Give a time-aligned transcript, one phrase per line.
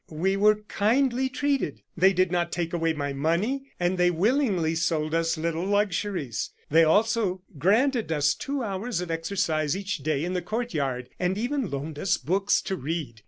[0.09, 1.83] "We were kindly treated.
[1.95, 6.83] They did not take away my money; and they willingly sold us little luxuries; they
[6.83, 11.69] also granted us two hours of exercise each day in the court yard, and even
[11.69, 13.19] loaned us books to read.